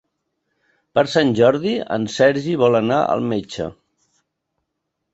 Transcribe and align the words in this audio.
Per 0.99 1.03
Sant 1.17 1.35
Jordi 1.41 1.75
en 1.97 2.09
Sergi 2.15 2.57
vol 2.65 2.81
anar 2.83 3.01
al 3.13 3.25
metge. 3.37 3.71